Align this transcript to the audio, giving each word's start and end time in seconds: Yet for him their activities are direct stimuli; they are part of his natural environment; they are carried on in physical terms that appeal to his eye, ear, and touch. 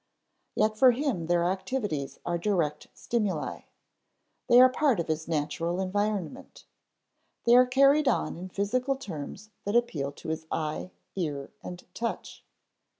Yet 0.55 0.79
for 0.79 0.93
him 0.93 1.27
their 1.27 1.43
activities 1.43 2.17
are 2.25 2.39
direct 2.39 2.87
stimuli; 2.91 3.65
they 4.47 4.59
are 4.59 4.67
part 4.67 4.99
of 4.99 5.07
his 5.07 5.27
natural 5.27 5.79
environment; 5.79 6.65
they 7.43 7.55
are 7.55 7.67
carried 7.67 8.07
on 8.07 8.35
in 8.35 8.49
physical 8.49 8.95
terms 8.95 9.51
that 9.63 9.75
appeal 9.75 10.11
to 10.13 10.29
his 10.29 10.47
eye, 10.51 10.89
ear, 11.15 11.51
and 11.61 11.85
touch. 11.93 12.43